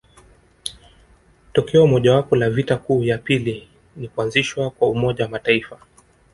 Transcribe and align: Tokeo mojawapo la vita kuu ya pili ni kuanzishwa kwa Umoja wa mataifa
Tokeo 1.53 1.87
mojawapo 1.87 2.35
la 2.35 2.49
vita 2.49 2.77
kuu 2.77 3.03
ya 3.03 3.17
pili 3.17 3.67
ni 3.95 4.07
kuanzishwa 4.07 4.69
kwa 4.71 4.89
Umoja 4.89 5.23
wa 5.23 5.29
mataifa 5.31 5.77